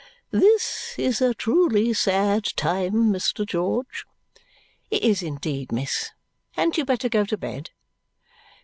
"This 0.31 0.95
is 0.97 1.21
a 1.21 1.35
truly 1.35 1.93
sad 1.93 2.45
time, 2.55 3.13
Mr. 3.13 3.45
George." 3.45 4.03
"It 4.89 5.03
is 5.03 5.21
indeed, 5.21 5.71
miss. 5.71 6.09
Hadn't 6.53 6.79
you 6.79 6.85
better 6.85 7.07
go 7.07 7.23
to 7.23 7.37
bed?" 7.37 7.69